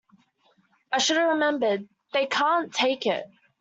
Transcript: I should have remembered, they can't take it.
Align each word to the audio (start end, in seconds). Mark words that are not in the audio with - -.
I 0.91 0.97
should 0.97 1.17
have 1.17 1.33
remembered, 1.33 1.87
they 2.11 2.25
can't 2.25 2.73
take 2.73 3.05
it. 3.05 3.23